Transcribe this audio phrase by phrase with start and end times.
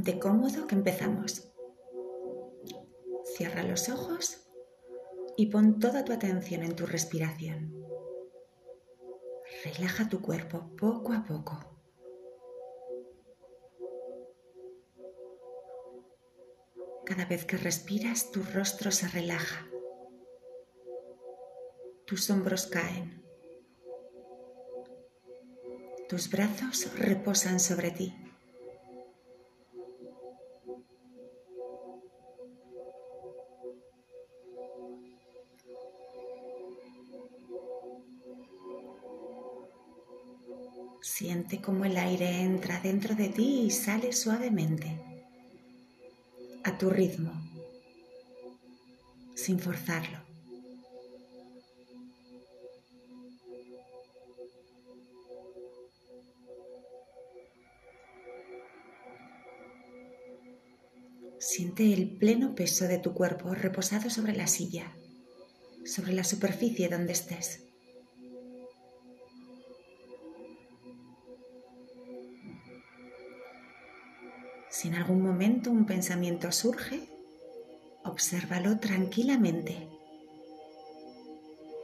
[0.00, 1.52] Ponte cómodo que empezamos.
[3.36, 4.50] Cierra los ojos
[5.36, 7.74] y pon toda tu atención en tu respiración.
[9.62, 11.60] Relaja tu cuerpo poco a poco.
[17.04, 19.68] Cada vez que respiras, tu rostro se relaja.
[22.06, 23.22] Tus hombros caen.
[26.08, 28.29] Tus brazos reposan sobre ti.
[41.20, 44.98] Siente cómo el aire entra dentro de ti y sale suavemente,
[46.64, 47.30] a tu ritmo,
[49.34, 50.18] sin forzarlo.
[61.38, 64.96] Siente el pleno peso de tu cuerpo reposado sobre la silla,
[65.84, 67.69] sobre la superficie donde estés.
[74.80, 77.06] Si en algún momento un pensamiento surge,
[78.02, 79.90] obsérvalo tranquilamente.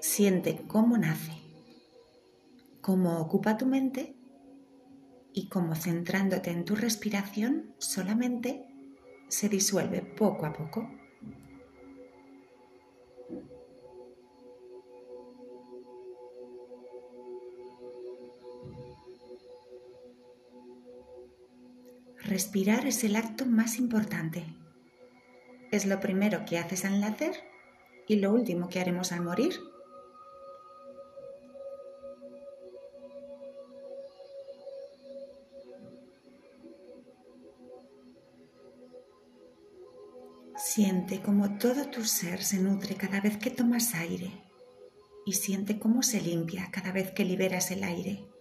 [0.01, 1.33] Siente cómo nace,
[2.81, 4.17] cómo ocupa tu mente
[5.35, 8.65] y cómo centrándote en tu respiración solamente
[9.29, 10.89] se disuelve poco a poco.
[22.27, 24.45] Respirar es el acto más importante.
[25.71, 27.37] Es lo primero que haces al nacer
[28.09, 29.55] y lo último que haremos al morir.
[40.57, 44.33] Siente como todo tu ser se nutre cada vez que tomas aire
[45.25, 48.36] y siente cómo se limpia cada vez que liberas el aire.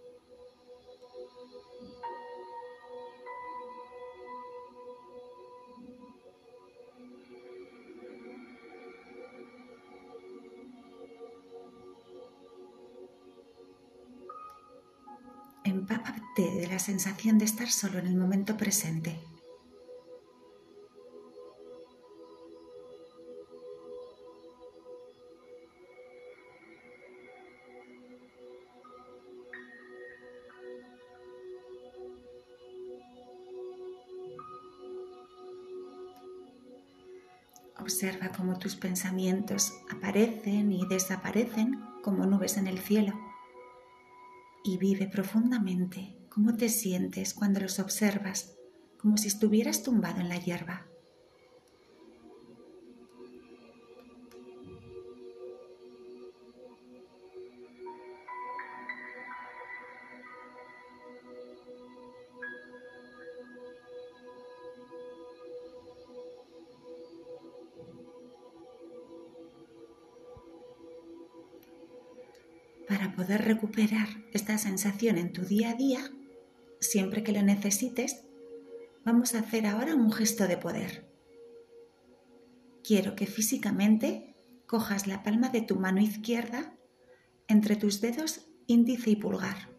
[16.36, 19.18] De la sensación de estar solo en el momento presente.
[37.78, 43.14] Observa cómo tus pensamientos aparecen y desaparecen como nubes en el cielo
[44.64, 48.58] y vive profundamente cómo te sientes cuando los observas,
[48.98, 50.86] como si estuvieras tumbado en la hierba.
[72.88, 76.08] para poder recuperar esta sensación en tu día a día,
[76.80, 78.24] siempre que lo necesites,
[79.04, 81.06] vamos a hacer ahora un gesto de poder.
[82.82, 86.76] Quiero que físicamente cojas la palma de tu mano izquierda
[87.48, 89.76] entre tus dedos índice y pulgar.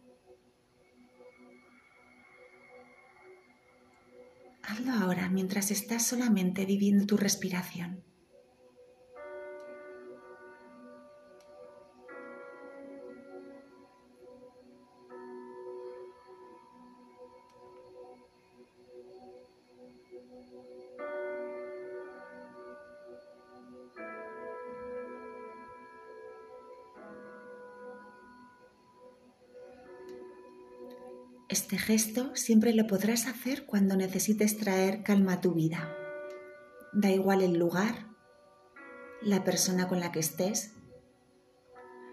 [4.64, 8.04] Hazlo ahora mientras estás solamente viviendo tu respiración.
[31.58, 35.92] Este gesto siempre lo podrás hacer cuando necesites traer calma a tu vida.
[36.94, 38.10] Da igual el lugar,
[39.24, 40.74] la persona con la que estés.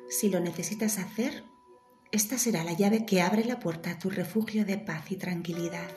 [0.08, 1.44] Si lo necesitas hacer,
[2.11, 5.90] esta será la llave que abre la puerta a tu refugio de paz y tranquilidad.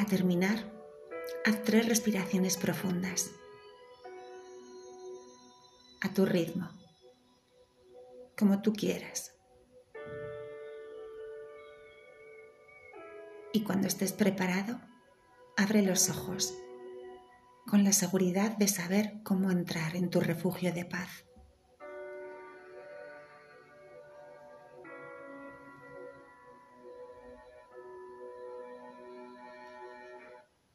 [0.00, 0.58] Para terminar,
[1.44, 3.32] haz tres respiraciones profundas
[6.00, 6.70] a tu ritmo,
[8.34, 9.34] como tú quieras.
[13.52, 14.80] Y cuando estés preparado,
[15.58, 16.54] abre los ojos
[17.66, 21.26] con la seguridad de saber cómo entrar en tu refugio de paz.